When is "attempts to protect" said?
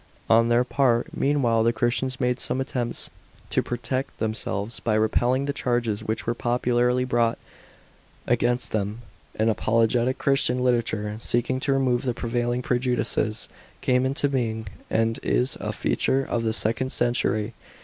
2.59-4.17